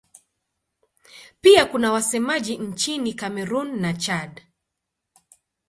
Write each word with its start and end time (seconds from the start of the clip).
Pia 1.41 1.65
kuna 1.65 1.91
wasemaji 1.91 2.57
nchini 2.57 3.13
Kamerun 3.13 3.81
na 3.81 3.93
Chad. 3.93 4.41